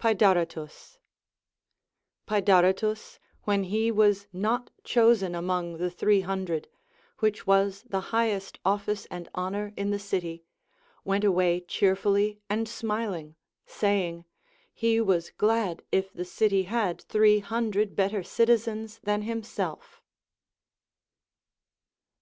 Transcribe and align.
Paedaretus. 0.00 0.96
Pacdaretus, 2.26 3.18
when 3.42 3.64
he 3.64 3.92
Λvas 3.92 4.24
not 4.32 4.70
chosen 4.82 5.34
among 5.34 5.76
the 5.76 5.90
Three 5.90 6.22
Hundred 6.22 6.68
(which 7.18 7.46
was 7.46 7.82
the 7.82 8.00
highest 8.08 8.58
office 8.64 9.04
and 9.10 9.28
honor 9.34 9.74
in 9.76 9.90
the 9.90 9.98
city), 9.98 10.42
Avent 11.06 11.22
away 11.24 11.60
cheerfully 11.60 12.40
and 12.48 12.66
smiling, 12.66 13.36
saying, 13.66 14.24
he 14.72 15.02
was 15.02 15.28
glad 15.32 15.82
if 15.92 16.10
the 16.14 16.24
city 16.24 16.62
had 16.62 17.02
three 17.02 17.42
hnndred 17.42 17.94
better 17.94 18.22
citizens 18.22 19.00
than 19.02 19.20
himself. 19.20 20.00